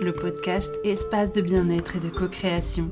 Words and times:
le 0.00 0.12
podcast 0.12 0.78
espace 0.84 1.32
de 1.32 1.42
bien-être 1.42 1.96
et 1.96 2.00
de 2.00 2.08
co-création. 2.08 2.90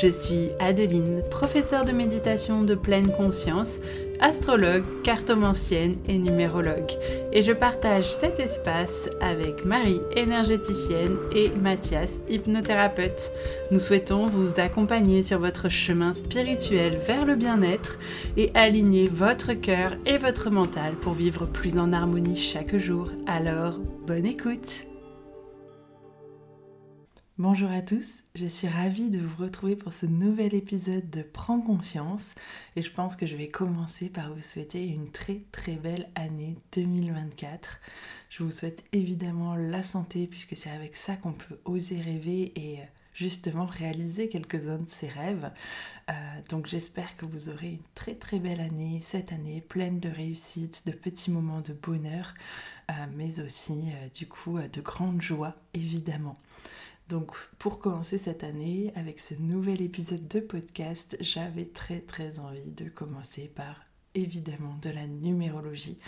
Je 0.00 0.08
suis 0.08 0.48
Adeline, 0.60 1.22
professeure 1.30 1.84
de 1.84 1.92
méditation 1.92 2.62
de 2.62 2.74
pleine 2.74 3.10
conscience, 3.12 3.78
astrologue, 4.20 4.84
cartomancienne 5.02 5.96
et 6.06 6.18
numérologue. 6.18 6.92
Et 7.32 7.42
je 7.42 7.52
partage 7.52 8.04
cet 8.04 8.38
espace 8.38 9.08
avec 9.20 9.64
Marie, 9.64 10.00
énergéticienne, 10.14 11.16
et 11.34 11.50
Mathias, 11.50 12.20
hypnothérapeute. 12.28 13.32
Nous 13.70 13.78
souhaitons 13.78 14.26
vous 14.26 14.60
accompagner 14.60 15.22
sur 15.22 15.40
votre 15.40 15.68
chemin 15.68 16.14
spirituel 16.14 16.96
vers 16.96 17.26
le 17.26 17.34
bien-être 17.34 17.98
et 18.36 18.50
aligner 18.54 19.08
votre 19.08 19.52
cœur 19.54 19.96
et 20.06 20.18
votre 20.18 20.50
mental 20.50 20.94
pour 20.94 21.14
vivre 21.14 21.46
plus 21.46 21.78
en 21.78 21.92
harmonie 21.92 22.36
chaque 22.36 22.76
jour. 22.76 23.10
Alors, 23.26 23.78
bonne 24.06 24.26
écoute 24.26 24.86
Bonjour 27.36 27.72
à 27.72 27.82
tous, 27.82 28.22
je 28.36 28.46
suis 28.46 28.68
ravie 28.68 29.10
de 29.10 29.18
vous 29.18 29.42
retrouver 29.42 29.74
pour 29.74 29.92
ce 29.92 30.06
nouvel 30.06 30.54
épisode 30.54 31.10
de 31.10 31.22
Prends 31.22 31.60
conscience 31.60 32.36
et 32.76 32.82
je 32.82 32.92
pense 32.92 33.16
que 33.16 33.26
je 33.26 33.34
vais 33.34 33.48
commencer 33.48 34.08
par 34.08 34.32
vous 34.32 34.40
souhaiter 34.40 34.86
une 34.86 35.10
très 35.10 35.40
très 35.50 35.72
belle 35.72 36.08
année 36.14 36.56
2024. 36.76 37.80
Je 38.30 38.44
vous 38.44 38.52
souhaite 38.52 38.84
évidemment 38.92 39.56
la 39.56 39.82
santé 39.82 40.28
puisque 40.28 40.54
c'est 40.54 40.70
avec 40.70 40.96
ça 40.96 41.16
qu'on 41.16 41.32
peut 41.32 41.58
oser 41.64 42.00
rêver 42.00 42.52
et 42.54 42.78
justement 43.14 43.66
réaliser 43.66 44.28
quelques-uns 44.28 44.78
de 44.78 44.88
ses 44.88 45.08
rêves. 45.08 45.50
Euh, 46.10 46.12
donc 46.50 46.68
j'espère 46.68 47.16
que 47.16 47.26
vous 47.26 47.48
aurez 47.48 47.70
une 47.70 47.86
très 47.96 48.14
très 48.14 48.38
belle 48.38 48.60
année 48.60 49.00
cette 49.02 49.32
année, 49.32 49.60
pleine 49.60 49.98
de 49.98 50.08
réussite, 50.08 50.86
de 50.86 50.92
petits 50.92 51.32
moments 51.32 51.62
de 51.62 51.72
bonheur, 51.72 52.32
euh, 52.92 52.94
mais 53.16 53.40
aussi 53.40 53.72
euh, 53.72 54.08
du 54.14 54.28
coup 54.28 54.60
de 54.60 54.80
grande 54.80 55.20
joie 55.20 55.56
évidemment. 55.74 56.38
Donc 57.08 57.36
pour 57.58 57.80
commencer 57.80 58.16
cette 58.16 58.44
année 58.44 58.92
avec 58.94 59.20
ce 59.20 59.34
nouvel 59.34 59.82
épisode 59.82 60.26
de 60.26 60.40
podcast, 60.40 61.16
j'avais 61.20 61.66
très 61.66 62.00
très 62.00 62.38
envie 62.38 62.70
de 62.70 62.88
commencer 62.88 63.50
par 63.54 63.84
évidemment 64.14 64.76
de 64.80 64.90
la 64.90 65.06
numérologie. 65.06 65.98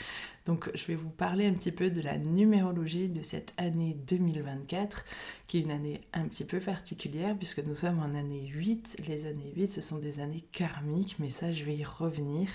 Donc 0.46 0.70
je 0.74 0.86
vais 0.86 0.94
vous 0.94 1.10
parler 1.10 1.46
un 1.46 1.52
petit 1.52 1.72
peu 1.72 1.90
de 1.90 2.00
la 2.00 2.16
numérologie 2.18 3.08
de 3.08 3.22
cette 3.22 3.52
année 3.56 3.96
2024, 4.06 5.04
qui 5.48 5.58
est 5.58 5.62
une 5.62 5.70
année 5.70 6.00
un 6.12 6.26
petit 6.28 6.44
peu 6.44 6.60
particulière 6.60 7.36
puisque 7.36 7.64
nous 7.64 7.74
sommes 7.74 7.98
en 7.98 8.14
année 8.14 8.46
8. 8.46 9.02
Les 9.06 9.26
années 9.26 9.52
8, 9.56 9.72
ce 9.72 9.80
sont 9.80 9.98
des 9.98 10.20
années 10.20 10.44
karmiques, 10.52 11.16
mais 11.18 11.30
ça 11.30 11.52
je 11.52 11.64
vais 11.64 11.76
y 11.76 11.84
revenir. 11.84 12.48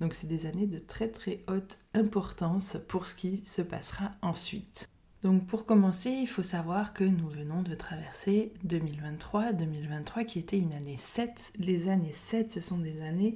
Donc 0.00 0.14
c'est 0.14 0.28
des 0.28 0.46
années 0.46 0.66
de 0.66 0.78
très 0.78 1.08
très 1.08 1.44
haute 1.48 1.78
importance 1.92 2.78
pour 2.88 3.06
ce 3.06 3.14
qui 3.14 3.42
se 3.44 3.62
passera 3.62 4.12
ensuite. 4.22 4.88
Donc 5.24 5.46
pour 5.46 5.64
commencer, 5.64 6.10
il 6.10 6.28
faut 6.28 6.42
savoir 6.42 6.92
que 6.92 7.02
nous 7.02 7.28
venons 7.30 7.62
de 7.62 7.74
traverser 7.74 8.52
2023, 8.64 9.54
2023 9.54 10.24
qui 10.24 10.38
était 10.38 10.58
une 10.58 10.74
année 10.74 10.98
7. 10.98 11.54
Les 11.58 11.88
années 11.88 12.12
7, 12.12 12.52
ce 12.52 12.60
sont 12.60 12.76
des 12.76 13.00
années 13.02 13.34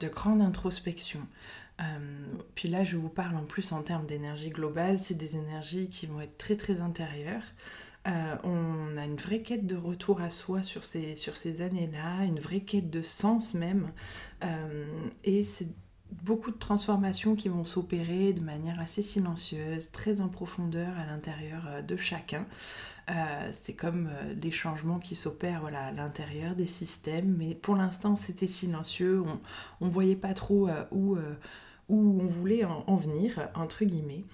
de 0.00 0.08
grande 0.08 0.40
introspection. 0.40 1.20
Euh, 1.82 1.84
puis 2.54 2.70
là, 2.70 2.84
je 2.84 2.96
vous 2.96 3.10
parle 3.10 3.36
en 3.36 3.44
plus 3.44 3.72
en 3.72 3.82
termes 3.82 4.06
d'énergie 4.06 4.48
globale, 4.48 4.98
c'est 4.98 5.14
des 5.14 5.36
énergies 5.36 5.90
qui 5.90 6.06
vont 6.06 6.22
être 6.22 6.38
très 6.38 6.56
très 6.56 6.80
intérieures. 6.80 7.44
Euh, 8.06 8.36
on 8.42 8.96
a 8.96 9.04
une 9.04 9.16
vraie 9.16 9.42
quête 9.42 9.66
de 9.66 9.76
retour 9.76 10.22
à 10.22 10.30
soi 10.30 10.62
sur 10.62 10.84
ces, 10.84 11.16
sur 11.16 11.36
ces 11.36 11.60
années-là, 11.60 12.24
une 12.24 12.40
vraie 12.40 12.60
quête 12.60 12.88
de 12.88 13.02
sens 13.02 13.52
même. 13.52 13.92
Euh, 14.42 14.86
et 15.22 15.42
c'est 15.42 15.68
beaucoup 16.10 16.50
de 16.50 16.58
transformations 16.58 17.34
qui 17.34 17.48
vont 17.48 17.64
s'opérer 17.64 18.32
de 18.32 18.40
manière 18.40 18.80
assez 18.80 19.02
silencieuse, 19.02 19.90
très 19.90 20.20
en 20.20 20.28
profondeur 20.28 20.88
à 20.98 21.06
l'intérieur 21.06 21.62
euh, 21.68 21.82
de 21.82 21.96
chacun. 21.96 22.46
Euh, 23.08 23.48
c'est 23.52 23.74
comme 23.74 24.08
euh, 24.08 24.34
les 24.42 24.50
changements 24.50 24.98
qui 24.98 25.14
s'opèrent 25.14 25.66
à 25.66 25.92
l'intérieur 25.92 26.54
des 26.54 26.66
systèmes, 26.66 27.36
mais 27.38 27.54
pour 27.54 27.76
l'instant 27.76 28.16
c'était 28.16 28.46
silencieux, 28.46 29.22
on 29.80 29.86
ne 29.86 29.90
voyait 29.90 30.16
pas 30.16 30.34
trop 30.34 30.68
où, 30.90 31.16
où 31.88 32.20
on 32.20 32.26
voulait 32.26 32.64
en, 32.64 32.96
venir, 32.96 33.48
entre 33.54 33.84
guillemets. 33.84 34.24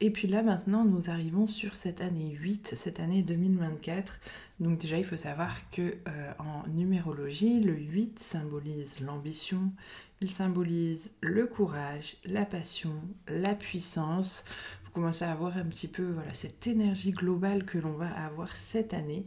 Et 0.00 0.10
puis 0.10 0.28
là 0.28 0.42
maintenant 0.42 0.84
nous 0.84 1.08
arrivons 1.08 1.46
sur 1.46 1.76
cette 1.76 2.00
année 2.00 2.30
8, 2.30 2.74
cette 2.76 3.00
année 3.00 3.22
2024. 3.22 4.20
Donc 4.60 4.78
déjà 4.78 4.98
il 4.98 5.04
faut 5.04 5.16
savoir 5.16 5.70
que 5.70 5.96
en 6.38 6.68
numérologie, 6.68 7.60
le 7.60 7.74
8 7.74 8.18
symbolise 8.18 9.00
l'ambition, 9.00 9.72
il 10.20 10.30
symbolise 10.30 11.14
le 11.20 11.46
courage, 11.46 12.16
la 12.24 12.44
passion, 12.44 12.94
la 13.28 13.54
puissance. 13.54 14.44
Vous 14.84 14.90
commencez 14.90 15.24
à 15.24 15.32
avoir 15.32 15.56
un 15.56 15.64
petit 15.64 15.88
peu 15.88 16.04
voilà, 16.04 16.34
cette 16.34 16.66
énergie 16.66 17.12
globale 17.12 17.64
que 17.64 17.78
l'on 17.78 17.94
va 17.94 18.08
avoir 18.08 18.54
cette 18.56 18.94
année. 18.94 19.24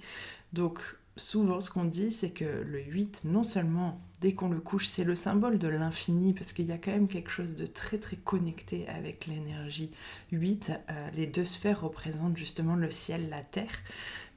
Donc 0.54 0.80
souvent 1.18 1.60
ce 1.62 1.70
qu'on 1.70 1.86
dit 1.86 2.12
c'est 2.12 2.30
que 2.30 2.46
le 2.46 2.82
8 2.82 3.22
non 3.26 3.44
seulement 3.44 4.00
dès 4.22 4.34
qu'on 4.34 4.50
le 4.50 4.60
couche 4.60 4.88
c'est 4.88 5.04
le 5.04 5.16
symbole 5.16 5.60
de 5.60 5.68
l'infini 5.68 6.34
parce 6.34 6.54
qu'il 6.54 6.66
y 6.66 6.72
a 6.72 6.78
quand 6.78 6.92
même 6.92 7.08
quelque 7.08 7.30
chose 7.30 7.56
de 7.56 7.66
très 7.66 7.98
très 7.98 8.16
connecté 8.16 8.88
avec 8.88 9.28
l'énergie. 9.28 9.92
8 10.32 10.72
euh, 10.72 11.10
les 11.16 11.28
deux 11.28 11.46
sphères 11.46 11.82
représentent 11.82 12.38
justement 12.38 12.76
le 12.76 12.92
ciel 12.92 13.30
la 13.30 13.42
terre. 13.42 13.82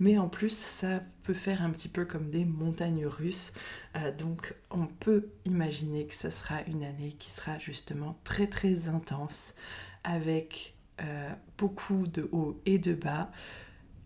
Mais 0.00 0.18
en 0.18 0.28
plus 0.28 0.56
ça 0.56 1.00
peut 1.22 1.34
faire 1.34 1.62
un 1.62 1.70
petit 1.70 1.88
peu 1.88 2.04
comme 2.04 2.30
des 2.30 2.44
montagnes 2.44 3.06
russes. 3.06 3.52
Euh, 3.96 4.14
donc 4.16 4.54
on 4.70 4.86
peut 4.86 5.28
imaginer 5.44 6.06
que 6.06 6.14
ça 6.14 6.30
sera 6.30 6.62
une 6.66 6.84
année 6.84 7.12
qui 7.18 7.30
sera 7.30 7.58
justement 7.58 8.18
très 8.24 8.46
très 8.46 8.88
intense 8.88 9.54
avec 10.04 10.74
euh, 11.00 11.30
beaucoup 11.56 12.06
de 12.06 12.28
hauts 12.32 12.60
et 12.66 12.78
de 12.78 12.94
bas 12.94 13.30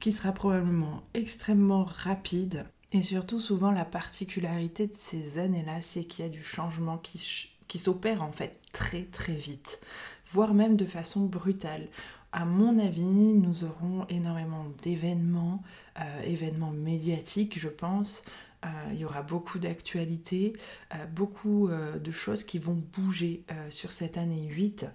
qui 0.01 0.13
sera 0.13 0.33
probablement 0.33 1.03
extrêmement 1.15 1.85
rapide. 1.85 2.67
Et 2.93 3.03
surtout, 3.03 3.41
souvent, 3.41 3.73
la 3.73 3.85
particularité 3.85 4.87
de 4.87 4.95
ces 4.97 5.39
années-là, 5.39 5.83
c'est 5.83 6.05
qu'il 6.05 6.25
y 6.25 6.29
a 6.29 6.31
du 6.31 6.45
changement 6.45 6.99
qui, 6.99 7.79
s'opère 7.79 8.23
en 8.23 8.31
fait 8.31 8.61
très 8.73 9.03
très 9.03 9.33
vite, 9.33 9.81
voire 10.31 10.55
même 10.55 10.77
de 10.77 10.87
façon 10.87 11.25
brutale. 11.25 11.89
À 12.31 12.45
mon 12.45 12.79
avis, 12.79 13.03
nous 13.03 13.65
aurons 13.65 14.07
énormément 14.09 14.67
d'événements, 14.83 15.63
euh, 16.01 16.23
événements 16.23 16.71
médiatiques, 16.71 17.59
je 17.59 17.69
pense. 17.69 18.25
Euh, 18.65 18.69
il 18.93 18.99
y 18.99 19.05
aura 19.05 19.23
beaucoup 19.23 19.59
d'actualités, 19.59 20.53
euh, 20.95 21.07
beaucoup 21.07 21.69
de 21.69 22.13
choses 22.13 22.45
qui 22.45 22.61
vont 22.61 22.81
bouger 22.93 23.45
sur 23.71 23.93
cette 23.93 24.17
année 24.19 24.47
8. 24.47 24.87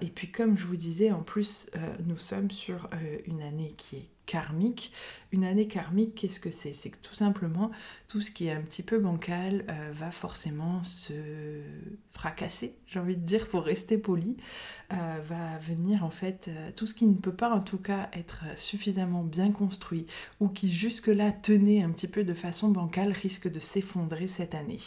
Et 0.00 0.08
puis 0.08 0.30
comme 0.30 0.56
je 0.56 0.64
vous 0.64 0.76
disais, 0.76 1.10
en 1.10 1.22
plus, 1.22 1.70
nous 2.06 2.16
sommes 2.16 2.50
sur 2.50 2.88
une 3.26 3.42
année 3.42 3.74
qui 3.76 3.96
est 3.96 4.08
karmique. 4.28 4.92
Une 5.32 5.42
année 5.42 5.66
karmique, 5.66 6.14
qu'est-ce 6.14 6.38
que 6.38 6.50
c'est? 6.50 6.74
C'est 6.74 6.90
que 6.90 6.98
tout 6.98 7.14
simplement, 7.14 7.70
tout 8.08 8.20
ce 8.20 8.30
qui 8.30 8.46
est 8.46 8.52
un 8.52 8.60
petit 8.60 8.82
peu 8.82 8.98
bancal 8.98 9.64
euh, 9.68 9.90
va 9.92 10.10
forcément 10.10 10.82
se 10.82 11.14
fracasser, 12.10 12.76
j'ai 12.86 13.00
envie 13.00 13.16
de 13.16 13.24
dire, 13.24 13.48
pour 13.48 13.64
rester 13.64 13.96
poli, 13.96 14.36
euh, 14.92 15.18
va 15.26 15.58
venir 15.58 16.04
en 16.04 16.10
fait, 16.10 16.48
euh, 16.48 16.70
tout 16.76 16.86
ce 16.86 16.94
qui 16.94 17.06
ne 17.06 17.14
peut 17.14 17.34
pas 17.34 17.50
en 17.50 17.60
tout 17.60 17.78
cas 17.78 18.10
être 18.12 18.44
suffisamment 18.56 19.24
bien 19.24 19.50
construit 19.50 20.06
ou 20.40 20.48
qui 20.48 20.70
jusque-là 20.70 21.32
tenait 21.32 21.82
un 21.82 21.90
petit 21.90 22.08
peu 22.08 22.22
de 22.22 22.34
façon 22.34 22.68
bancale 22.68 23.12
risque 23.12 23.50
de 23.50 23.60
s'effondrer 23.60 24.28
cette 24.28 24.54
année. 24.54 24.80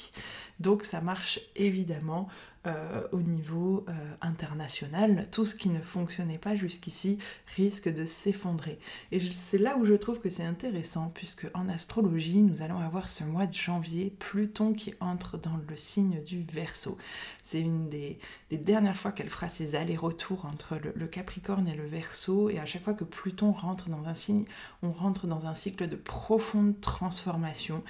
Donc 0.59 0.83
ça 0.83 1.01
marche 1.01 1.39
évidemment 1.55 2.27
euh, 2.67 3.01
au 3.11 3.23
niveau 3.23 3.85
euh, 3.89 3.93
international. 4.21 5.25
Tout 5.31 5.47
ce 5.47 5.55
qui 5.55 5.69
ne 5.69 5.81
fonctionnait 5.81 6.37
pas 6.37 6.55
jusqu'ici 6.55 7.17
risque 7.55 7.91
de 7.91 8.05
s'effondrer. 8.05 8.77
Et 9.11 9.19
c'est 9.19 9.57
là 9.57 9.77
où 9.77 9.85
je 9.85 9.95
trouve 9.95 10.19
que 10.19 10.29
c'est 10.29 10.45
intéressant, 10.45 11.11
puisque 11.11 11.47
en 11.55 11.69
astrologie, 11.69 12.43
nous 12.43 12.61
allons 12.61 12.77
avoir 12.77 13.09
ce 13.09 13.23
mois 13.23 13.47
de 13.47 13.55
janvier 13.55 14.13
Pluton 14.19 14.73
qui 14.73 14.93
entre 14.99 15.39
dans 15.39 15.59
le 15.67 15.75
signe 15.75 16.21
du 16.21 16.43
Verseau. 16.43 16.99
C'est 17.41 17.61
une 17.61 17.89
des, 17.89 18.19
dernières 18.51 18.95
fois 18.95 19.11
qu'elle 19.11 19.31
fera 19.31 19.49
ses 19.49 19.73
allers-retours 19.73 20.45
entre 20.45 20.75
le, 20.75 20.93
le, 20.95 21.07
Capricorne 21.07 21.67
et 21.67 21.75
le 21.75 21.87
Verseau, 21.87 22.51
et 22.51 22.59
à 22.59 22.67
chaque 22.67 22.83
fois 22.83 22.93
que 22.93 23.05
Pluton 23.05 23.53
rentre 23.53 23.89
dans 23.89 24.05
un 24.05 24.13
signe, 24.13 24.45
on 24.83 24.91
rentre 24.91 25.25
dans 25.25 25.47
un 25.47 25.55
cycle 25.55 25.87
de 25.87 25.95
profonde 25.95 26.79
transformation. 26.79 27.83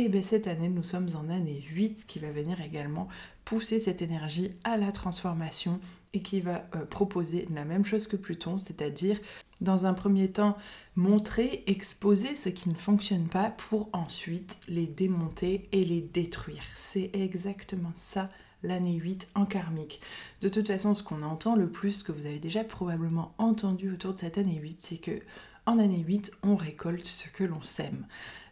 Et 0.00 0.08
bien 0.08 0.22
cette 0.22 0.46
année, 0.46 0.70
nous 0.70 0.82
sommes 0.82 1.10
en 1.14 1.28
année 1.28 1.62
8 1.74 2.06
qui 2.06 2.20
va 2.20 2.30
venir 2.30 2.62
également 2.62 3.06
pousser 3.44 3.78
cette 3.78 4.00
énergie 4.00 4.52
à 4.64 4.78
la 4.78 4.92
transformation 4.92 5.78
et 6.14 6.22
qui 6.22 6.40
va 6.40 6.64
euh, 6.74 6.86
proposer 6.86 7.46
la 7.54 7.66
même 7.66 7.84
chose 7.84 8.06
que 8.06 8.16
Pluton, 8.16 8.56
c'est-à-dire 8.56 9.20
dans 9.60 9.84
un 9.84 9.92
premier 9.92 10.30
temps 10.30 10.56
montrer, 10.96 11.64
exposer 11.66 12.34
ce 12.34 12.48
qui 12.48 12.70
ne 12.70 12.74
fonctionne 12.74 13.26
pas 13.26 13.50
pour 13.50 13.90
ensuite 13.92 14.58
les 14.68 14.86
démonter 14.86 15.68
et 15.70 15.84
les 15.84 16.00
détruire. 16.00 16.62
C'est 16.74 17.10
exactement 17.12 17.92
ça 17.94 18.30
l'année 18.62 18.96
8 18.96 19.28
en 19.34 19.44
karmique. 19.44 20.00
De 20.40 20.48
toute 20.48 20.68
façon, 20.68 20.94
ce 20.94 21.02
qu'on 21.02 21.22
entend 21.22 21.56
le 21.56 21.68
plus, 21.68 21.92
ce 21.92 22.04
que 22.04 22.12
vous 22.12 22.24
avez 22.24 22.38
déjà 22.38 22.64
probablement 22.64 23.34
entendu 23.36 23.92
autour 23.92 24.14
de 24.14 24.18
cette 24.18 24.38
année 24.38 24.58
8, 24.62 24.80
c'est 24.80 24.96
que 24.96 25.20
en 25.66 25.78
année 25.78 26.02
8, 26.06 26.32
on 26.42 26.56
récolte 26.56 27.04
ce 27.04 27.28
que 27.28 27.44
l'on 27.44 27.62
sème. 27.62 28.06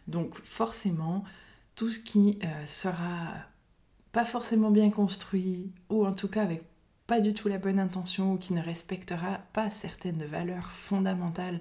Donc 0.09 0.35
forcément, 0.43 1.23
tout 1.75 1.91
ce 1.91 1.99
qui 1.99 2.39
euh, 2.43 2.67
sera 2.67 3.33
pas 4.11 4.25
forcément 4.25 4.71
bien 4.71 4.89
construit, 4.89 5.71
ou 5.89 6.05
en 6.05 6.13
tout 6.13 6.27
cas 6.27 6.43
avec 6.43 6.63
pas 7.09 7.19
du 7.21 7.33
tout 7.33 7.47
la 7.47 7.57
bonne 7.57 7.79
intention 7.79 8.33
ou 8.33 8.37
qui 8.37 8.53
ne 8.53 8.61
respectera 8.61 9.39
pas 9.51 9.71
certaines 9.71 10.23
valeurs 10.25 10.67
fondamentales, 10.67 11.59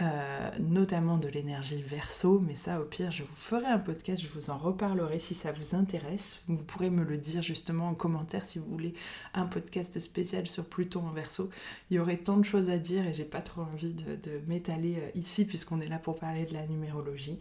euh, 0.00 0.50
notamment 0.58 1.18
de 1.18 1.28
l'énergie 1.28 1.80
verso. 1.82 2.40
Mais 2.40 2.56
ça, 2.56 2.80
au 2.80 2.84
pire, 2.84 3.12
je 3.12 3.22
vous 3.22 3.36
ferai 3.36 3.66
un 3.66 3.78
podcast, 3.78 4.20
je 4.20 4.26
vous 4.26 4.50
en 4.50 4.58
reparlerai 4.58 5.20
si 5.20 5.34
ça 5.34 5.52
vous 5.52 5.76
intéresse. 5.76 6.42
Vous 6.48 6.64
pourrez 6.64 6.90
me 6.90 7.04
le 7.04 7.16
dire 7.16 7.42
justement 7.42 7.90
en 7.90 7.94
commentaire 7.94 8.44
si 8.44 8.58
vous 8.58 8.66
voulez 8.66 8.92
un 9.34 9.46
podcast 9.46 10.00
spécial 10.00 10.48
sur 10.48 10.64
Pluton 10.64 11.06
en 11.06 11.12
verso. 11.12 11.48
Il 11.92 11.96
y 11.96 12.00
aurait 12.00 12.16
tant 12.16 12.36
de 12.36 12.44
choses 12.44 12.68
à 12.68 12.78
dire 12.78 13.06
et 13.06 13.14
j'ai 13.14 13.24
pas 13.24 13.40
trop 13.40 13.62
envie 13.62 13.94
de, 13.94 14.40
m'étaler 14.48 14.96
euh, 14.96 15.10
ici 15.14 15.44
puisqu'on 15.44 15.80
est 15.80 15.86
là 15.86 16.00
pour 16.00 16.16
parler 16.16 16.44
de 16.44 16.54
la 16.54 16.66
numérologie. 16.66 17.38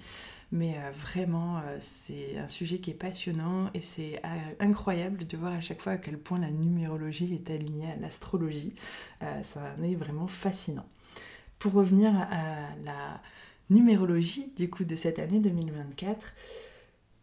Mais 0.51 0.77
euh, 0.77 0.91
vraiment, 0.91 1.57
euh, 1.57 1.77
c'est 1.79 2.37
un 2.37 2.47
sujet 2.47 2.79
qui 2.79 2.91
est 2.91 2.95
passionnant 2.95 3.69
et 3.73 3.81
c'est 3.81 4.21
euh, 4.23 4.27
incroyable 4.59 5.27
de 5.27 5.37
voir 5.37 5.53
à 5.53 5.61
chaque 5.61 5.81
fois 5.81 5.93
à 5.93 5.97
quel 5.97 6.17
point 6.17 6.39
la 6.39 6.51
numérologie 6.51 7.33
est 7.33 7.49
alignée 7.49 7.91
à 7.91 7.95
l'astrologie. 7.97 8.73
ça 9.43 9.75
en 9.77 9.83
est 9.83 9.95
vraiment 9.95 10.27
fascinant. 10.27 10.85
Pour 11.59 11.73
revenir 11.73 12.15
à 12.15 12.75
la 12.85 13.21
numérologie 13.69 14.53
du 14.55 14.69
coup 14.69 14.85
de 14.85 14.95
cette 14.95 15.19
année 15.19 15.39
2024, 15.39 16.33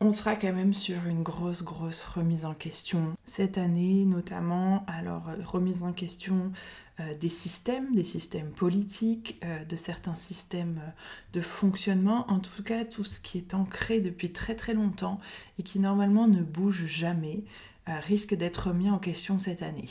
on 0.05 0.13
sera 0.13 0.37
quand 0.37 0.53
même 0.53 0.75
sur 0.75 1.07
une 1.07 1.23
grosse, 1.23 1.63
grosse 1.63 2.05
remise 2.05 2.45
en 2.45 2.53
question. 2.53 3.17
Cette 3.25 3.57
année, 3.57 4.05
notamment, 4.05 4.85
alors 4.87 5.31
remise 5.43 5.83
en 5.83 5.95
question 5.95 6.53
euh, 7.01 7.15
des 7.17 7.31
systèmes, 7.31 7.95
des 7.95 8.05
systèmes 8.05 8.51
politiques, 8.51 9.41
euh, 9.45 9.65
de 9.65 9.77
certains 9.77 10.15
systèmes 10.15 10.79
euh, 10.83 10.91
de 11.33 11.41
fonctionnement, 11.41 12.31
en 12.31 12.39
tout 12.39 12.63
cas 12.63 12.85
tout 12.85 13.03
ce 13.03 13.19
qui 13.19 13.39
est 13.39 13.55
ancré 13.55 14.01
depuis 14.01 14.31
très 14.31 14.55
très 14.55 14.75
longtemps 14.75 15.21
et 15.59 15.63
qui 15.63 15.81
normalement 15.81 16.29
ne 16.29 16.43
bouge 16.43 16.85
jamais, 16.85 17.45
risque 17.87 18.35
d'être 18.35 18.73
mis 18.73 18.89
en 18.89 18.99
question 18.99 19.39
cette 19.39 19.63
année. 19.63 19.91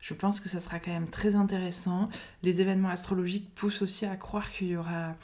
Je 0.00 0.14
pense 0.14 0.40
que 0.40 0.48
ça 0.48 0.60
sera 0.60 0.78
quand 0.78 0.92
même 0.92 1.10
très 1.10 1.34
intéressant. 1.34 2.08
Les 2.42 2.62
événements 2.62 2.88
astrologiques 2.88 3.54
poussent 3.54 3.82
aussi 3.82 4.06
à 4.06 4.16
croire 4.16 4.50
qu'il 4.50 4.68
y 4.68 4.76
aura 4.76 5.14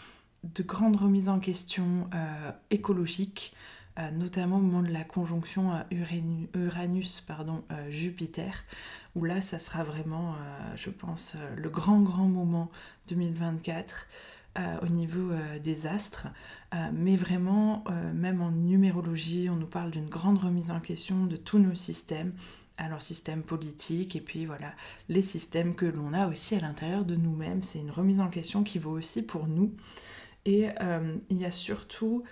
de 0.44 0.62
grandes 0.62 0.96
remises 0.96 1.30
en 1.30 1.40
question 1.40 2.10
écologiques, 2.70 3.54
notamment 4.12 4.56
au 4.56 4.60
moment 4.60 4.82
de 4.82 4.92
la 4.92 5.04
conjonction 5.04 5.72
Uranus-Jupiter 6.54 8.64
où 9.16 9.24
là, 9.24 9.40
ça 9.40 9.58
sera 9.58 9.84
vraiment, 9.84 10.34
euh, 10.34 10.76
je 10.76 10.90
pense, 10.90 11.34
euh, 11.36 11.56
le 11.56 11.68
grand, 11.68 12.00
grand 12.00 12.28
moment 12.28 12.70
2024 13.08 14.06
euh, 14.58 14.76
au 14.82 14.86
niveau 14.86 15.30
des 15.62 15.86
astres. 15.86 16.26
mais 16.92 17.16
vraiment, 17.16 17.84
même 18.14 18.42
en 18.42 18.50
numérologie, 18.50 19.48
on 19.48 19.56
nous 19.56 19.66
parle 19.66 19.90
d'une 19.90 20.08
grande 20.08 20.38
remise 20.38 20.70
en 20.70 20.80
question 20.80 21.26
de 21.26 21.36
tous 21.36 21.58
nos 21.58 21.74
systèmes. 21.74 22.32
Alors 22.76 23.02
système 23.02 23.42
politique 23.42 24.16
et 24.16 24.20
puis 24.20 24.46
voilà 24.46 24.72
les 25.08 25.20
systèmes 25.20 25.74
que 25.74 25.84
l'on 25.84 26.14
a 26.14 26.28
aussi 26.28 26.54
à 26.54 26.60
l'intérieur 26.60 27.04
de 27.04 27.14
nous-mêmes. 27.14 27.62
C'est 27.62 27.78
une 27.78 27.90
remise 27.90 28.20
en 28.20 28.28
question 28.28 28.64
qui 28.64 28.78
vaut 28.78 28.92
aussi 28.92 29.22
pour 29.22 29.46
nous. 29.46 29.74
Et 30.46 30.68
il 31.28 31.36
y 31.36 31.44
a 31.44 31.50
surtout 31.50 32.24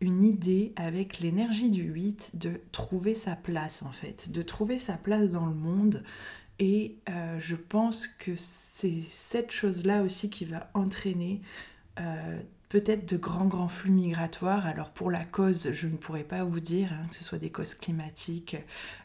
une 0.00 0.24
idée 0.24 0.72
avec 0.76 1.20
l'énergie 1.20 1.70
du 1.70 1.82
8 1.82 2.32
de 2.34 2.60
trouver 2.72 3.14
sa 3.14 3.36
place 3.36 3.82
en 3.82 3.92
fait, 3.92 4.30
de 4.30 4.42
trouver 4.42 4.78
sa 4.78 4.94
place 4.94 5.30
dans 5.30 5.46
le 5.46 5.54
monde. 5.54 6.02
Et 6.58 6.96
euh, 7.08 7.38
je 7.40 7.56
pense 7.56 8.06
que 8.06 8.32
c'est 8.36 9.02
cette 9.08 9.50
chose-là 9.50 10.02
aussi 10.02 10.30
qui 10.30 10.44
va 10.44 10.70
entraîner 10.74 11.40
euh, 11.98 12.40
peut-être 12.74 13.08
de 13.08 13.16
grands, 13.16 13.44
grands 13.44 13.68
flux 13.68 13.92
migratoires. 13.92 14.66
Alors 14.66 14.90
pour 14.90 15.08
la 15.08 15.24
cause, 15.24 15.70
je 15.72 15.86
ne 15.86 15.96
pourrais 15.96 16.24
pas 16.24 16.42
vous 16.42 16.58
dire 16.58 16.88
hein, 16.92 17.06
que 17.08 17.14
ce 17.14 17.22
soit 17.22 17.38
des 17.38 17.50
causes 17.50 17.74
climatiques 17.74 18.56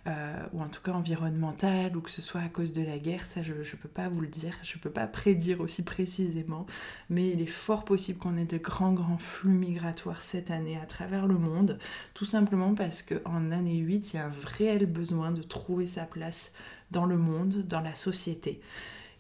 euh, 0.08 0.44
ou 0.54 0.64
en 0.64 0.70
tout 0.70 0.82
cas 0.82 0.94
environnementales 0.94 1.96
ou 1.96 2.02
que 2.02 2.10
ce 2.10 2.24
soit 2.24 2.42
à 2.42 2.50
cause 2.50 2.74
de 2.74 2.82
la 2.82 2.98
guerre, 2.98 3.28
ça 3.28 3.44
je 3.44 3.54
ne 3.54 3.80
peux 3.80 3.88
pas 3.88 4.10
vous 4.10 4.22
le 4.22 4.28
dire, 4.28 4.56
je 4.64 4.76
ne 4.76 4.82
peux 4.82 4.90
pas 4.90 5.06
prédire 5.06 5.62
aussi 5.62 5.84
précisément, 5.84 6.66
mais 7.12 7.30
il 7.30 7.42
est 7.42 7.46
fort 7.46 7.86
possible 7.86 8.18
qu'on 8.18 8.38
ait 8.38 8.46
de 8.46 8.58
grands, 8.58 8.94
grands 8.94 9.20
flux 9.20 9.54
migratoires 9.54 10.24
cette 10.24 10.50
année 10.50 10.80
à 10.82 10.88
travers 10.88 11.28
le 11.28 11.38
monde, 11.38 11.78
tout 12.16 12.26
simplement 12.26 12.74
parce 12.74 13.04
qu'en 13.04 13.52
année 13.52 13.78
8, 13.78 14.14
il 14.14 14.16
y 14.16 14.20
a 14.20 14.26
un 14.26 14.34
réel 14.58 14.88
besoin 14.88 15.30
de 15.30 15.44
trouver 15.44 15.86
sa 15.86 16.06
place 16.06 16.54
dans 16.90 17.06
le 17.06 17.20
monde, 17.20 17.68
dans 17.68 17.82
la 17.82 17.94
société. 17.94 18.62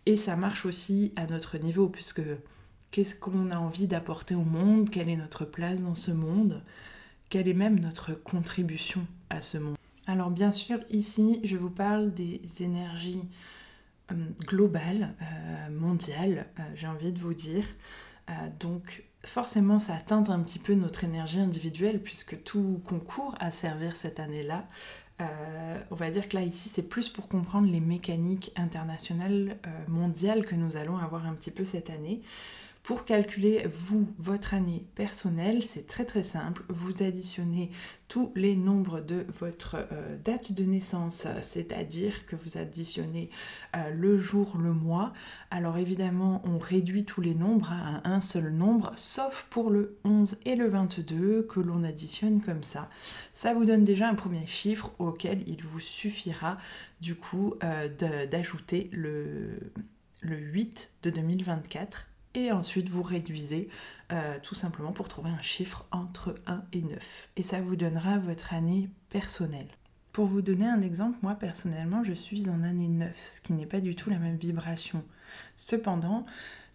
Et 0.07 0.18
ça 0.18 0.36
marche 0.36 0.66
aussi 0.66 1.13
à 1.18 1.28
notre 1.28 1.60
niveau, 1.60 1.88
puisque 1.88 2.24
Qu'est-ce 2.91 3.15
qu'on 3.15 3.51
a 3.51 3.57
envie 3.57 3.88
d'apporter 3.88 4.36
au 4.36 4.44
monde? 4.44 4.89
Quelle 4.89 5.09
est 5.09 5.15
notre 5.15 5.45
place 5.45 5.81
dans 5.81 5.95
ce 5.95 6.12
monde? 6.12 6.63
Quelle 7.30 7.47
est 7.47 7.53
même 7.53 7.80
notre 7.80 8.13
contribution 8.13 9.06
à 9.30 9.41
ce 9.41 9.59
monde? 9.59 9.77
Alors 10.07 10.31
bien 10.31 10.51
sûr, 10.51 10.80
ici, 10.89 11.39
je 11.44 11.56
vous 11.56 11.69
parle 11.69 12.12
des 12.12 12.41
énergies 12.62 13.30
euh, 14.12 14.15
globales, 14.47 15.13
euh, 15.21 15.69
mondiales, 15.69 16.47
euh, 16.59 16.63
j'ai 16.75 16.88
envie 16.88 17.12
de 17.12 17.19
vous 17.19 17.36
dire. 17.36 17.65
donc 18.59 19.03
forcément, 19.24 19.80
ça 19.80 19.95
atteint 19.95 20.24
un 20.30 20.39
petit 20.39 20.59
peu 20.59 20.74
notre 20.74 21.03
énergie 21.03 21.39
individuelle 21.39 22.01
puisque 22.01 22.44
tout 22.44 22.81
concourt 22.86 23.36
à 23.39 23.51
servir 23.51 23.95
cette 23.95 24.19
année-là. 24.19 24.68
on 25.91 25.95
va 25.95 26.09
dire 26.09 26.30
que 26.30 26.38
là, 26.38 26.44
ici, 26.44 26.69
c'est 26.69 26.88
plus 26.88 27.09
pour 27.09 27.27
comprendre 27.27 27.71
les 27.71 27.80
mécaniques 27.80 28.51
internationales, 28.56 29.57
mondiales 29.88 30.45
que 30.45 30.56
nous 30.56 30.77
allons 30.77 30.97
avoir 30.97 31.25
un 31.25 31.33
petit 31.33 31.51
peu 31.51 31.65
cette 31.65 31.89
année. 31.89 32.21
Pour 32.89 33.06
calculer, 33.06 33.68
vous, 33.68 34.07
votre 34.18 34.56
année 34.56 34.83
personnelle, 34.95 35.62
c'est 35.62 35.86
très 35.86 36.06
très 36.06 36.24
simple. 36.24 36.63
Vous 36.69 37.03
additionnez 37.03 37.69
tous 38.07 38.31
les 38.36 38.56
nombres 38.56 39.00
de 39.00 39.27
votre 39.27 39.75
euh, 39.91 40.18
date 40.18 40.53
de 40.53 40.63
naissance, 40.63 41.27
c'est-à-dire 41.44 42.25
que 42.25 42.36
vous 42.36 42.57
additionnez 42.57 43.30
euh, 43.75 43.91
le 43.91 44.18
jour, 44.18 44.57
le 44.57 44.74
mois. 44.74 45.13
Alors 45.51 45.77
évidemment, 45.77 46.41
on 46.45 46.57
réduit 46.57 47.06
tous 47.06 47.21
les 47.21 47.36
nombres 47.36 47.71
à 47.71 48.09
un 48.09 48.21
seul 48.21 48.50
nombre, 48.51 48.91
sauf 48.95 49.45
pour 49.51 49.69
le 49.69 50.00
11 50.03 50.39
et 50.45 50.56
le 50.56 50.68
22 50.68 51.44
que 51.44 51.59
l'on 51.59 51.83
additionne 51.83 52.41
comme 52.41 52.63
ça. 52.63 52.89
Ça 53.34 53.53
vous 53.53 53.65
donne 53.65 53.84
déjà 53.84 54.10
un 54.10 54.15
premier 54.15 54.48
chiffre 54.48 54.89
auquel 54.98 55.48
il 55.48 55.63
vous 55.63 55.79
suffira 55.79 56.58
du 57.01 57.13
coup 57.13 57.53
euh, 57.63 57.88
d'ajouter 58.25 58.89
le, 58.91 59.60
le 60.22 60.38
8 60.38 60.89
de 61.03 61.12
2024 61.12 62.08
et 62.36 62.51
ensuite 62.51 62.89
vous 62.89 63.03
réduisez 63.03 63.69
euh, 64.12 64.38
tout 64.41 64.55
simplement 64.55 64.91
pour 64.91 65.07
trouver 65.07 65.29
un 65.29 65.41
chiffre 65.41 65.86
entre 65.91 66.36
1 66.48 66.63
et 66.74 66.81
9. 66.81 67.29
Et 67.36 67.43
ça 67.43 67.62
vous 67.62 67.75
donnera 67.75 68.17
votre 68.17 68.53
année 68.53 68.89
personnelle. 69.09 69.67
Pour 70.12 70.25
vous 70.25 70.41
donner 70.41 70.65
un 70.65 70.81
exemple, 70.81 71.17
moi 71.21 71.36
personnellement 71.36 72.03
je 72.03 72.13
suis 72.13 72.50
en 72.50 72.63
année 72.63 72.88
9, 72.88 73.15
ce 73.27 73.41
qui 73.41 73.53
n'est 73.53 73.65
pas 73.65 73.81
du 73.81 73.95
tout 73.95 74.09
la 74.09 74.17
même 74.17 74.38
vibration. 74.38 75.03
Cependant, 75.55 76.25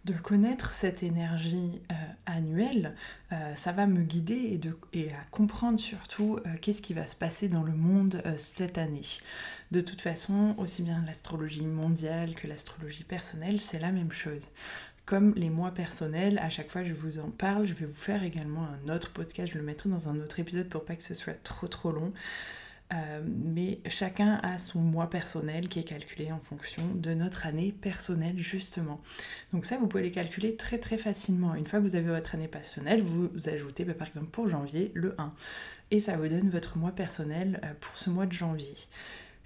de 0.05 0.13
connaître 0.13 0.71
cette 0.71 1.01
énergie 1.01 1.81
euh, 1.91 1.95
annuelle, 2.27 2.93
euh, 3.31 3.55
ça 3.55 3.71
va 3.71 3.87
me 3.87 4.03
guider 4.03 4.59
et, 4.93 5.11
à 5.11 5.23
comprendre 5.31 5.79
surtout 5.79 6.39
qu'est-ce 6.61 6.81
qui 6.81 6.93
va 6.93 7.07
se 7.07 7.15
passer 7.15 7.49
dans 7.49 7.63
le 7.63 7.73
monde 7.73 8.21
cette 8.37 8.77
année. 8.77 9.01
De 9.71 9.81
toute 9.81 10.01
façon, 10.01 10.53
aussi 10.59 10.83
bien 10.83 11.03
l'astrologie 11.07 11.65
mondiale 11.65 12.35
que 12.35 12.47
l'astrologie 12.47 13.03
personnelle, 13.03 13.59
c'est 13.59 13.79
la 13.79 13.91
même 13.91 14.11
chose. 14.11 14.51
Comme 15.05 15.33
les 15.35 15.51
mois 15.51 15.71
personnels, 15.71 16.39
à 16.39 16.49
chaque 16.49 16.69
fois 16.69 16.83
je 16.83 16.93
vous 16.93 17.19
en 17.19 17.29
parle, 17.29 17.67
je 17.67 17.73
vais 17.73 17.85
vous 17.85 17.93
faire 17.93 18.23
également 18.23 18.65
un 18.65 18.93
autre 18.93 19.11
podcast, 19.11 19.53
je 19.53 19.57
le 19.59 19.63
mettrai 19.63 19.89
dans 19.89 20.09
un 20.09 20.19
autre 20.19 20.39
épisode 20.39 20.67
pour 20.67 20.83
pas 20.83 20.95
que 20.95 21.03
ce 21.03 21.13
soit 21.13 21.41
trop 21.43 21.67
trop 21.67 21.91
long. 21.91 22.11
Euh, 22.93 23.21
mais 23.25 23.79
chacun 23.87 24.39
a 24.43 24.59
son 24.59 24.79
mois 24.79 25.09
personnel 25.09 25.69
qui 25.69 25.79
est 25.79 25.83
calculé 25.83 26.31
en 26.31 26.39
fonction 26.39 26.83
de 26.93 27.13
notre 27.15 27.47
année 27.47 27.71
personnelle 27.71 28.37
justement. 28.37 29.01
Donc 29.53 29.65
ça, 29.65 29.77
vous 29.77 29.87
pouvez 29.87 30.03
les 30.03 30.11
calculer 30.11 30.55
très 30.55 30.77
très 30.77 30.97
facilement. 30.97 31.55
Une 31.55 31.65
fois 31.65 31.79
que 31.79 31.85
vous 31.85 31.95
avez 31.95 32.09
votre 32.09 32.35
année 32.35 32.47
personnelle, 32.47 33.01
vous 33.01 33.31
ajoutez 33.47 33.85
bah, 33.85 33.95
par 33.95 34.07
exemple 34.07 34.27
pour 34.27 34.49
janvier 34.49 34.91
le 34.93 35.15
1. 35.19 35.31
Et 35.91 35.99
ça 35.99 36.17
vous 36.17 36.27
donne 36.27 36.49
votre 36.49 36.77
mois 36.77 36.91
personnel 36.91 37.59
euh, 37.63 37.73
pour 37.79 37.97
ce 37.97 38.09
mois 38.09 38.25
de 38.27 38.33
janvier. 38.33 38.75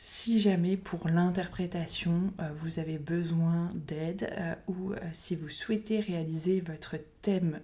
Si 0.01 0.39
jamais 0.39 0.77
pour 0.77 1.10
l'interprétation 1.10 2.32
euh, 2.39 2.50
vous 2.62 2.79
avez 2.79 2.98
besoin 2.98 3.70
d'aide 3.75 4.29
euh, 4.32 4.56
ou 4.70 4.94
euh, 4.94 4.96
si 5.12 5.36
vous 5.36 5.50
souhaitez 5.50 6.00
réaliser 6.00 6.62
votre 6.62 6.96
thème 7.22 7.60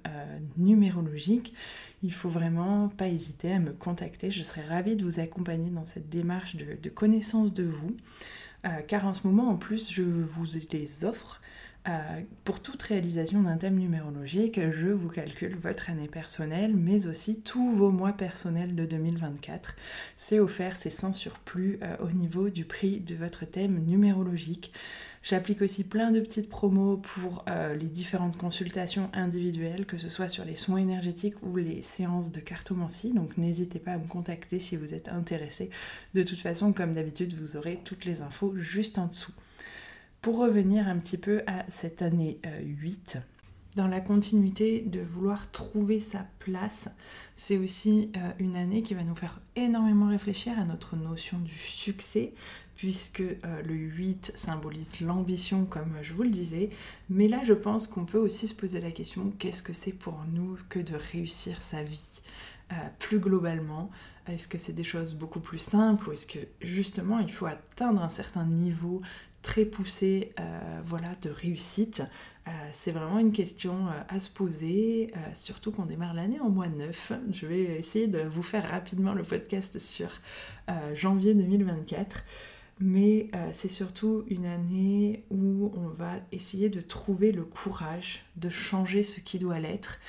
numérologique, 0.58 1.54
il 2.04 2.12
faut 2.12 2.28
vraiment 2.28 2.90
pas 2.90 3.08
hésiter 3.08 3.54
à 3.54 3.60
me 3.60 3.72
contacter. 3.72 4.32
Je 4.32 4.44
serai 4.44 4.64
ravie 4.64 4.98
de 4.98 5.06
vous 5.06 5.22
accompagner 5.22 5.70
dans 5.70 5.86
cette 5.86 6.10
démarche 6.10 6.58
de, 6.58 6.78
de 6.84 6.90
connaissance 6.90 7.54
de 7.54 7.64
vous. 7.64 7.96
car 8.90 9.06
en 9.06 9.14
ce 9.14 9.26
moment 9.26 9.50
en 9.50 9.56
plus 9.56 9.90
je 9.90 10.04
vous 10.04 10.46
les 10.74 11.06
offre 11.06 11.42
euh, 11.88 12.22
pour 12.44 12.62
toute 12.62 12.82
réalisation 12.82 13.42
d'un 13.44 13.58
thème 13.58 13.78
numérologique, 13.78 14.60
je 14.72 14.88
vous 14.88 15.10
calcule 15.10 15.56
votre 15.56 15.90
année 15.90 16.08
personnelle, 16.08 16.74
mais 16.76 17.06
aussi 17.06 17.42
tous 17.42 17.72
vos 17.72 17.92
mois 17.92 18.14
personnels 18.14 18.76
de 18.76 18.86
2024. 18.86 19.76
C'est 20.18 20.40
offert, 20.40 20.78
c'est 20.78 20.90
sans 20.90 21.14
surplus 21.14 21.78
euh, 21.84 21.96
au 22.00 22.12
niveau 22.12 22.50
du 22.50 22.66
prix 22.66 23.00
de 23.00 23.14
votre 23.16 23.46
thème 23.46 23.84
numérologique. 23.86 24.72
J'applique 25.22 25.62
aussi 25.62 25.84
plein 25.84 26.12
de 26.12 26.20
petites 26.20 26.50
promos 26.50 26.98
pour 26.98 27.46
euh, 27.50 27.76
les 27.76 27.88
différentes 27.88 28.38
consultations 28.38 29.10
individuelles, 29.14 29.86
que 29.86 29.98
ce 29.98 30.10
soit 30.10 30.28
sur 30.28 30.46
les 30.46 30.56
soins 30.56 30.78
énergétiques 30.78 31.42
ou 31.44 31.56
les 31.56 31.82
séances 31.84 32.32
de 32.32 32.40
cartomancie. 32.40 33.12
Donc 33.12 33.38
n'hésitez 33.38 33.80
pas 33.80 33.94
à 33.94 33.98
me 33.98 34.08
contacter 34.08 34.60
si 34.60 34.76
vous 34.76 34.94
êtes 34.94 35.10
intéressé. 35.10 35.70
De 36.14 36.24
toute 36.24 36.40
façon, 36.40 36.74
comme 36.74 36.94
d'habitude, 36.94 37.34
vous 37.34 37.58
aurez 37.58 37.80
toutes 37.84 38.06
les 38.06 38.22
infos 38.22 38.56
juste 38.56 38.98
en 38.98 39.08
dessous. 39.08 39.34
Pour 40.26 40.38
revenir 40.40 40.88
un 40.88 40.98
petit 40.98 41.20
peu 41.20 41.44
à 41.46 41.70
cette 41.70 42.02
année 42.02 42.40
8, 42.64 43.20
dans 43.76 43.88
la 43.88 44.02
continuité 44.02 44.82
de 44.82 45.00
vouloir 45.00 45.52
trouver 45.52 46.00
sa 46.00 46.26
place, 46.40 46.90
c'est 47.36 47.60
aussi 47.60 48.12
une 48.40 48.56
année 48.56 48.82
qui 48.82 48.96
va 48.96 49.04
nous 49.04 49.16
faire 49.16 49.40
énormément 49.56 50.08
réfléchir 50.08 50.58
à 50.58 50.66
notre 50.66 50.96
notion 50.96 51.38
du 51.38 51.54
succès, 51.54 52.34
puisque 52.74 53.22
euh, 53.22 53.62
le 53.62 53.76
8 53.76 54.34
symbolise 54.36 55.00
l'ambition, 55.02 55.66
comme 55.66 55.94
je 56.02 56.14
vous 56.14 56.24
le 56.24 56.32
disais. 56.32 56.72
Mais 57.08 57.28
là, 57.28 57.42
je 57.44 57.54
pense 57.54 57.86
qu'on 57.86 58.06
peut 58.06 58.18
aussi 58.18 58.48
se 58.48 58.56
poser 58.56 58.82
la 58.82 58.90
question, 58.90 59.32
qu'est-ce 59.38 59.62
que 59.62 59.74
c'est 59.74 59.94
pour 59.94 60.26
nous 60.34 60.58
que 60.70 60.80
de 60.80 60.96
réussir 60.96 61.62
sa 61.62 61.84
vie 61.84 62.02
euh, 62.72 62.76
plus 62.98 63.20
globalement? 63.20 63.92
Est-ce 64.28 64.48
que 64.48 64.58
c'est 64.58 64.74
des 64.74 64.84
choses 64.84 65.14
beaucoup 65.14 65.40
plus 65.40 65.60
simples 65.60 66.10
ou 66.10 66.14
est-ce 66.14 66.26
que 66.26 66.40
justement 66.60 67.20
il 67.20 67.32
faut 67.32 67.46
atteindre 67.46 68.02
un 68.02 68.10
certain 68.10 68.44
niveau 68.44 69.04
très 69.46 69.64
poussé 69.64 70.34
euh, 70.40 70.82
voilà, 70.86 71.10
de 71.22 71.30
réussite 71.30 72.04
c'est 72.74 72.92
vraiment 72.92 73.18
une 73.18 73.32
question 73.32 73.88
à 74.08 74.20
se 74.20 74.30
poser, 74.30 75.12
surtout 75.34 75.72
qu'on 75.72 75.88
démarre 75.88 76.14
l'année 76.14 76.40
en 76.40 76.50
mois 76.50 76.68
9. 76.68 77.14
Je 77.32 77.48
vais 77.48 77.64
essayer 77.80 78.06
de 78.06 78.20
vous 78.20 78.44
faire 78.44 78.70
rapidement 78.70 79.14
le 79.16 79.24
podcast 79.24 79.80
sur 79.80 80.10
janvier 80.94 81.34
2024 81.34 82.24
mais 82.80 83.30
euh, 83.36 83.50
c'est 83.54 83.70
surtout 83.70 84.24
une 84.28 84.46
année 84.46 85.24
où 85.30 85.72
on 85.76 85.88
va 85.88 86.14
essayer 86.32 86.70
de 86.70 86.82
trouver 86.82 87.32
le 87.32 87.44
courage 87.44 88.26
de 88.36 88.50
changer 88.50 89.04
ce 89.04 89.20
qui 89.20 89.40
doit 89.40 89.60
l'être. 89.60 90.00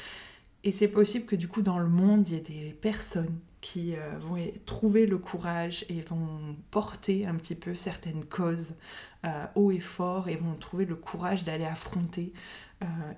Et 0.65 0.73
c'est 0.73 0.89
possible 0.89 1.27
que 1.27 1.37
du 1.37 1.47
coup 1.47 1.63
dans 1.63 1.79
le 1.79 1.89
monde, 1.89 2.29
il 2.29 2.35
y 2.35 2.37
ait 2.37 2.41
des 2.41 2.73
personnes 2.73 3.39
qui 3.67 3.97
euh, 3.97 4.19
vont 4.19 4.37
trouver 4.65 5.07
le 5.07 5.19
courage 5.19 5.85
et 5.89 6.01
vont 6.01 6.57
porter 6.71 7.27
un 7.27 7.35
petit 7.35 7.57
peu 7.57 7.75
certaines 7.75 8.25
causes 8.25 8.77
euh, 9.25 9.45
haut 9.57 9.73
et 9.73 9.81
fort 9.81 10.29
et 10.29 10.37
vont 10.37 10.55
trouver 10.55 10.85
le 10.85 10.95
courage 10.95 11.43
d'aller 11.43 11.65
affronter 11.65 12.33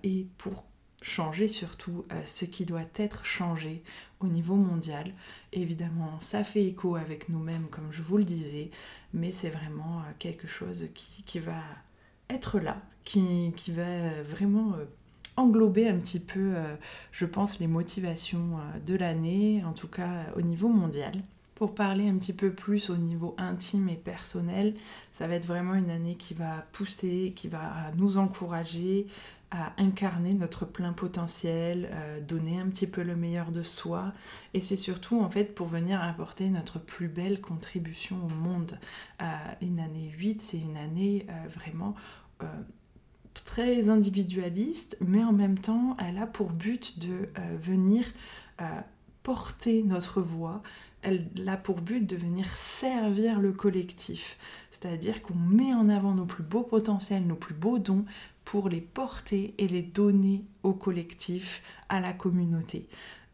et 0.05 0.29
pour 0.39 0.65
changer 1.03 1.49
surtout 1.49 2.05
ce 2.27 2.45
qui 2.45 2.65
doit 2.65 2.85
être 2.95 3.25
changé 3.25 3.83
au 4.21 4.27
niveau 4.27 4.57
mondial. 4.57 5.13
Évidemment, 5.53 6.21
ça 6.21 6.45
fait 6.45 6.65
écho 6.65 6.97
avec 6.97 7.29
nous-mêmes, 7.29 7.69
comme 7.69 7.91
je 7.91 8.03
vous 8.03 8.19
le 8.19 8.25
disais, 8.25 8.71
mais 9.13 9.33
c'est 9.33 9.51
vraiment 9.51 10.01
euh, 10.01 10.13
quelque 10.19 10.47
chose 10.47 10.89
qui, 10.95 11.39
va 11.39 11.61
être 12.29 12.59
là, 12.59 12.81
qui, 13.05 13.53
va 13.69 14.23
vraiment 14.23 14.75
euh, 14.75 14.85
englober 15.39 15.89
un 15.89 15.97
petit 15.99 16.21
peu, 16.21 16.53
euh, 16.55 16.75
je 17.13 17.27
pense, 17.27 17.59
les 17.59 17.67
motivations 17.67 18.59
de 18.87 18.95
l'année, 18.95 19.63
en 19.65 19.73
tout 19.73 19.89
cas 19.89 20.27
au 20.37 20.43
niveau 20.43 20.69
mondial. 20.69 21.13
Pour 21.55 21.75
parler 21.75 22.09
un 22.09 22.17
petit 22.19 22.33
peu 22.33 22.53
plus 22.53 22.89
au 22.89 22.97
niveau 22.97 23.35
intime 23.37 23.89
et 23.89 23.97
personnel, 23.97 24.75
ça 25.13 25.27
va 25.27 25.35
être 25.35 25.47
vraiment 25.47 25.75
une 25.75 25.91
année 25.91 26.15
qui 26.15 26.35
va 26.35 26.65
pousser, 26.73 27.33
qui 27.35 27.49
va 27.49 27.91
nous 27.97 28.17
encourager, 28.17 29.07
à 29.51 29.73
incarner 29.79 30.35
notre 30.35 30.67
plein 30.67 30.93
potentiel, 30.93 31.89
euh, 31.93 32.21
donner 32.21 32.61
un 32.61 32.69
petit 32.69 32.87
peu 32.87 33.03
le 33.03 33.17
meilleur 33.17 33.51
de 33.51 33.63
soi. 33.63 34.13
Et 34.53 34.61
c'est 34.61 34.77
surtout 34.77 35.21
en 35.21 35.31
fait 35.31 35.55
pour 35.55 35.67
venir 35.67 36.03
apporter 36.03 36.49
notre 36.51 36.79
plus 36.79 37.09
belle 37.09 37.41
contribution 37.41 38.17
au 38.25 38.29
monde. 38.29 38.79
Euh, 39.23 39.25
une 39.63 39.81
année 39.81 40.13
8, 40.19 40.43
c'est 40.43 40.59
une 40.59 40.77
année 40.77 41.27
euh, 41.31 41.49
vraiment 41.49 41.95
très 43.45 43.89
individualiste, 43.89 44.97
mais 45.01 45.25
en 45.25 45.33
même 45.33 45.59
temps, 45.59 45.97
elle 45.99 46.19
a 46.19 46.27
pour 46.27 46.51
but 46.51 46.99
de 46.99 47.29
venir 47.59 48.05
porter 49.23 49.83
notre 49.83 50.21
voix, 50.21 50.63
elle 51.03 51.29
a 51.47 51.57
pour 51.57 51.81
but 51.81 52.01
de 52.01 52.17
venir 52.17 52.47
servir 52.49 53.41
le 53.41 53.53
collectif. 53.53 54.39
C'est-à-dire 54.71 55.23
qu'on 55.23 55.35
met 55.35 55.75
en 55.75 55.89
avant 55.89 56.15
nos 56.15 56.25
plus 56.25 56.43
beaux 56.43 56.63
potentiels, 56.63 57.27
nos 57.27 57.37
plus 57.37 57.55
beaux 57.55 57.79
dons 57.79 58.05
pour 58.45 58.69
les 58.69 58.81
porter 58.81 59.55
et 59.59 59.69
les 59.69 59.83
donner 59.83 60.45
au 60.63 60.73
collectif, 60.73 61.63
à 61.89 62.01
la 62.01 62.13
communauté. 62.13 62.89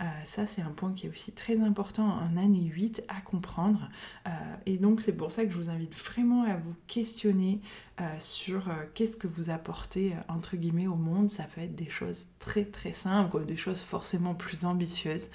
Euh, 0.04 0.06
ça, 0.24 0.46
c'est 0.46 0.60
un 0.60 0.70
point 0.70 0.92
qui 0.92 1.06
est 1.06 1.10
aussi 1.10 1.32
très 1.32 1.60
important 1.60 2.04
en 2.06 2.36
année 2.36 2.64
8 2.64 3.04
à 3.08 3.20
comprendre. 3.22 3.88
Euh, 4.26 4.30
et 4.66 4.76
donc, 4.76 5.00
c'est 5.00 5.16
pour 5.16 5.32
ça 5.32 5.44
que 5.44 5.50
je 5.50 5.56
vous 5.56 5.70
invite 5.70 5.94
vraiment 5.94 6.42
à 6.42 6.56
vous 6.56 6.74
questionner 6.86 7.60
euh, 8.00 8.04
sur 8.18 8.68
qu'est-ce 8.92 9.16
que 9.16 9.26
vous 9.26 9.48
apportez, 9.50 10.14
entre 10.28 10.56
guillemets, 10.56 10.88
au 10.88 10.96
monde. 10.96 11.30
Ça 11.30 11.44
peut 11.44 11.62
être 11.62 11.74
des 11.74 11.88
choses 11.88 12.26
très 12.38 12.64
très 12.64 12.92
simples, 12.92 13.44
des 13.46 13.56
choses 13.56 13.80
forcément 13.80 14.34
plus 14.34 14.66
ambitieuses. 14.66 15.30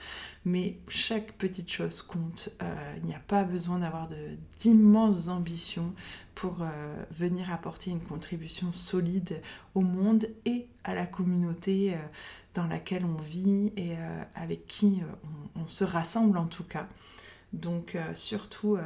Mais 0.45 0.77
chaque 0.87 1.33
petite 1.33 1.71
chose 1.71 2.01
compte. 2.01 2.49
il 2.97 3.05
n'y 3.05 3.15
a 3.15 3.19
pas 3.19 3.43
besoin 3.43 3.79
d'avoir 3.79 4.07
d'immenses 4.59 5.29
ambitions 5.29 5.93
pour 6.35 6.63
venir 7.11 7.51
apporter 7.51 7.91
une 7.91 7.99
contribution 7.99 8.71
solide 8.71 9.41
au 9.75 9.81
monde 9.81 10.27
et 10.45 10.67
à 10.85 10.95
la 10.95 11.05
communauté 11.05 11.97
laquelle 12.67 13.05
on 13.05 13.21
vit 13.21 13.71
et 13.75 13.93
euh, 13.97 14.23
avec 14.35 14.67
qui 14.67 15.01
euh, 15.01 15.29
on, 15.55 15.67
se 15.67 15.83
rassemble 15.83 16.37
en 16.37 16.45
tout 16.45 16.63
cas. 16.63 16.87
Donc 17.53 17.95
euh, 17.95 18.13
surtout, 18.13 18.77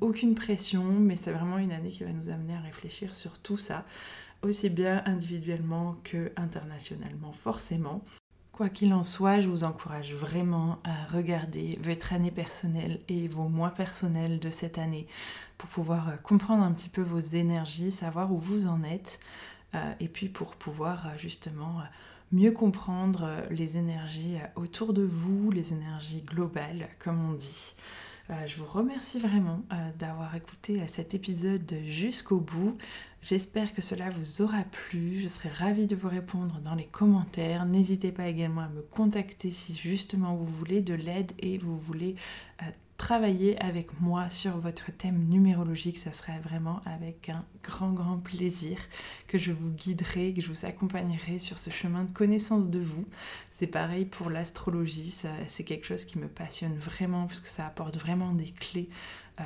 aucune 0.00 0.34
pression, 0.34 0.84
mais 0.84 1.16
c'est 1.16 1.32
vraiment 1.32 1.58
une 1.58 1.72
année 1.72 1.90
qui 1.90 2.04
va 2.04 2.10
nous 2.10 2.28
amener 2.28 2.54
à 2.54 2.60
réfléchir 2.60 3.14
sur 3.14 3.38
tout 3.38 3.58
ça, 3.58 3.84
aussi 4.42 4.70
bien 4.70 5.02
individuellement 5.06 5.96
que 6.04 6.32
internationalement, 6.36 7.32
forcément. 7.32 8.02
Quoi 8.52 8.68
qu'il 8.68 8.92
en 8.92 9.02
soit, 9.02 9.40
je 9.40 9.48
vous 9.48 9.64
encourage 9.64 10.14
vraiment 10.14 10.78
à 10.84 11.06
regarder 11.12 11.78
votre 11.82 12.12
année 12.12 12.30
personnelle 12.30 13.00
et 13.08 13.26
vos 13.26 13.48
mois 13.48 13.70
personnels 13.70 14.38
de 14.38 14.50
cette 14.50 14.78
année 14.78 15.06
pour 15.56 15.70
pouvoir 15.70 16.20
comprendre 16.22 16.62
un 16.62 16.72
petit 16.72 16.90
peu 16.90 17.02
vos 17.02 17.18
énergies, 17.18 17.90
savoir 17.90 18.30
où 18.30 18.38
vous 18.38 18.66
en 18.66 18.84
êtes, 18.84 19.20
et 20.00 20.08
puis 20.08 20.28
pour 20.28 20.54
pouvoir 20.54 21.16
justement 21.16 21.80
mieux 22.32 22.50
comprendre 22.50 23.24
euh, 23.24 23.46
les 23.50 23.76
énergies 23.76 24.36
euh, 24.36 24.60
autour 24.60 24.92
de 24.92 25.02
vous, 25.02 25.50
les 25.50 25.72
énergies 25.72 26.22
globales, 26.22 26.88
comme 26.98 27.30
on 27.30 27.34
dit. 27.34 27.74
Euh, 28.30 28.46
je 28.46 28.56
vous 28.56 28.66
remercie 28.66 29.18
vraiment 29.18 29.62
d'avoir 29.98 30.34
écouté 30.34 30.86
cet 30.86 31.12
épisode 31.12 31.74
jusqu'au 31.86 32.38
bout. 32.38 32.78
J'espère 33.20 33.74
que 33.74 33.82
cela 33.82 34.10
vous 34.10 34.42
aura 34.42 34.62
plu. 34.62 35.20
Je 35.20 35.28
serai 35.28 35.48
ravie 35.48 35.86
de 35.86 35.96
vous 35.96 36.08
répondre 36.08 36.60
dans 36.60 36.76
les 36.76 36.86
commentaires. 36.86 37.66
N'hésitez 37.66 38.12
pas 38.12 38.28
également 38.28 38.62
à 38.62 38.68
me 38.68 38.80
contacter 38.80 39.50
si 39.50 39.74
justement 39.74 40.36
vous 40.36 40.46
voulez 40.46 40.80
de 40.80 40.94
l'aide 40.94 41.32
et 41.40 41.58
vous 41.58 41.76
voulez 41.76 42.14
travailler 43.02 43.60
avec 43.60 44.00
moi 44.00 44.30
sur 44.30 44.58
votre 44.58 44.92
thème 44.92 45.24
numérologique, 45.24 45.98
ça 45.98 46.12
serait 46.12 46.38
vraiment 46.38 46.80
avec 46.86 47.30
un 47.30 47.44
grand 47.64 47.90
grand 47.90 48.18
plaisir 48.18 48.78
que 49.26 49.38
je 49.38 49.50
vous 49.50 49.70
guiderai, 49.70 50.32
que 50.32 50.40
je 50.40 50.48
vous 50.48 50.66
accompagnerai 50.66 51.40
sur 51.40 51.58
ce 51.58 51.68
chemin 51.68 52.04
de 52.04 52.12
connaissance 52.12 52.70
de 52.70 52.78
vous. 52.78 53.04
C'est 53.50 53.66
pareil 53.66 54.04
pour 54.04 54.30
l'astrologie, 54.30 55.12
c'est 55.48 55.64
quelque 55.64 55.84
chose 55.84 56.04
qui 56.04 56.20
me 56.20 56.28
passionne 56.28 56.76
vraiment 56.76 57.26
parce 57.26 57.40
que 57.40 57.48
ça 57.48 57.66
apporte 57.66 57.96
vraiment 57.96 58.34
des 58.34 58.52
clés. 58.52 58.88
Euh, 59.40 59.42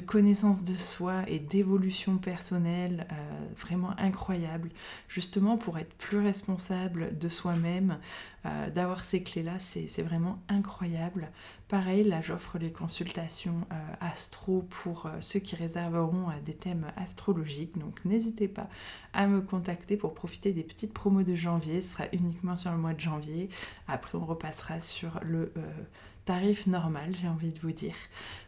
connaissance 0.00 0.64
de 0.64 0.76
soi 0.76 1.22
et 1.26 1.38
d'évolution 1.38 2.18
personnelle 2.18 3.06
euh, 3.10 3.14
vraiment 3.56 3.90
incroyable, 3.98 4.70
justement 5.08 5.56
pour 5.56 5.78
être 5.78 5.94
plus 5.94 6.18
responsable 6.18 7.16
de 7.18 7.28
soi-même, 7.28 7.98
euh, 8.44 8.70
d'avoir 8.70 9.04
ces 9.04 9.22
clés-là, 9.22 9.58
c'est 9.58 10.02
vraiment 10.02 10.38
incroyable. 10.48 11.28
Pareil, 11.68 12.04
là 12.04 12.20
j'offre 12.22 12.58
les 12.58 12.70
consultations 12.70 13.66
euh, 13.72 13.94
astro 14.00 14.66
pour 14.70 15.10
ceux 15.20 15.40
qui 15.40 15.56
réserveront 15.56 16.26
des 16.44 16.54
thèmes 16.54 16.86
astrologiques, 16.96 17.78
donc 17.78 18.04
n'hésitez 18.04 18.48
pas 18.48 18.68
à 19.12 19.26
me 19.26 19.40
contacter 19.40 19.96
pour 19.96 20.14
profiter 20.14 20.52
des 20.52 20.62
petites 20.62 20.92
promos 20.92 21.22
de 21.22 21.34
janvier, 21.34 21.80
ce 21.80 21.94
sera 21.94 22.04
uniquement 22.12 22.56
sur 22.56 22.70
le 22.72 22.78
mois 22.78 22.94
de 22.94 23.00
janvier, 23.00 23.48
après 23.88 24.16
on 24.16 24.24
repassera 24.24 24.80
sur 24.80 25.20
le 25.22 25.52
tarif 26.26 26.66
normal, 26.66 27.14
j'ai 27.18 27.28
envie 27.28 27.52
de 27.52 27.60
vous 27.60 27.72
dire. 27.72 27.94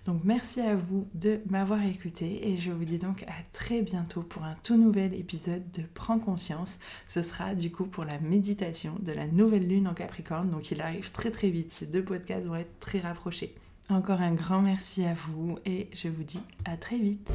Donc 0.05 0.23
merci 0.25 0.61
à 0.61 0.75
vous 0.75 1.09
de 1.15 1.41
m'avoir 1.49 1.83
écouté 1.87 2.49
et 2.49 2.57
je 2.57 2.73
vous 2.73 2.85
dis 2.85 2.99
donc 2.99 3.23
à 3.23 3.37
très 3.53 3.83
bientôt 3.83 4.23
pour 4.23 4.43
un 4.43 4.57
tout 4.65 4.77
nouvel 4.77 5.15
épisode 5.15 5.63
de 5.71 5.83
Prends 5.95 6.19
conscience. 6.19 6.81
Ce 7.07 7.23
sera 7.23 7.55
du 7.55 7.71
coup 7.71 7.87
pour 7.87 8.05
la 8.05 8.19
méditation 8.19 8.97
de 9.01 9.13
la 9.13 9.29
nouvelle 9.29 9.67
lune 9.67 9.87
en 9.87 9.95
Capricorne, 9.95 10.51
donc 10.51 10.73
il 10.73 10.81
arrive 10.83 11.13
très 11.13 11.31
très 11.31 11.51
vite. 11.51 11.71
Ces 11.71 11.87
deux 11.87 12.03
podcasts 12.03 12.47
vont 12.47 12.57
être 12.57 12.81
très 12.81 12.99
rapprochés. 12.99 13.55
Encore 13.91 14.21
un 14.21 14.35
grand 14.35 14.61
merci 14.61 15.03
à 15.05 15.15
vous 15.15 15.57
et 15.65 15.89
je 15.95 16.09
vous 16.09 16.23
dis 16.23 16.43
à 16.67 16.77
très 16.77 16.99
vite. 16.99 17.33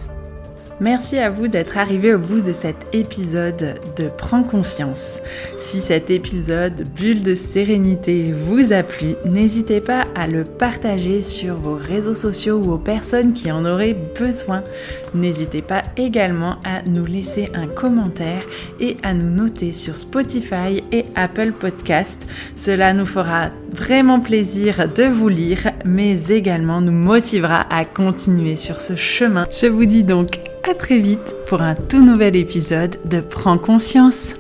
Merci 0.80 1.18
à 1.18 1.32
vous 1.32 1.48
d'être 1.48 1.80
arrivé 1.80 2.14
au 2.14 2.20
bout 2.20 2.42
de 2.42 2.54
cet 2.54 2.96
épisode 2.96 3.80
de 3.98 4.08
Prends 4.08 4.44
conscience. 4.44 5.20
Si 5.58 5.80
cet 5.80 6.12
épisode 6.12 6.88
bulle 6.94 7.24
de 7.24 7.34
sérénité 7.34 8.32
vous 8.32 8.72
a 8.72 8.84
plu, 8.84 9.16
n'hésitez 9.26 9.82
pas 9.82 10.06
à 10.14 10.28
le 10.28 10.44
partager 10.44 11.24
sur 11.24 11.56
vos 11.56 11.76
réseaux 11.76 12.14
sociaux 12.14 12.62
ou 12.64 12.74
aux 12.74 12.78
personnes 12.78 13.34
qui 13.34 13.52
en 13.52 13.66
auraient 13.66 13.98
besoin. 14.20 14.64
N'hésitez 15.16 15.64
pas 15.64 15.82
également 15.98 16.58
à 16.64 16.84
nous 16.84 17.06
laisser 17.06 17.50
un 17.56 17.68
commentaire 17.68 18.44
et 18.80 18.96
à 19.02 19.16
nous 19.16 19.30
noter 19.30 19.74
sur 19.74 19.96
Spotify 19.96 20.84
et 20.92 21.06
Apple 21.16 21.52
Podcast. 21.52 22.28
Cela 22.56 22.94
nous 22.94 23.08
fera 23.08 23.50
vraiment 23.74 24.20
plaisir 24.20 24.88
de 24.94 25.04
vous 25.04 25.30
lire, 25.30 25.72
mais 25.86 26.22
également 26.30 26.82
nous 26.82 26.92
motivera 26.92 27.62
à 27.70 27.86
continuer 27.86 28.56
sur 28.56 28.80
ce 28.80 28.96
chemin. 28.96 29.48
Je 29.52 29.68
vous 29.68 29.86
dis 29.86 30.04
donc 30.04 30.40
à 30.70 30.74
très 30.74 31.00
vite 31.00 31.36
pour 31.48 31.62
un 31.62 31.76
tout 31.76 32.04
nouvel 32.04 32.36
épisode 32.36 32.98
de 33.06 33.20
Prends 33.20 33.58
conscience. 33.58 34.36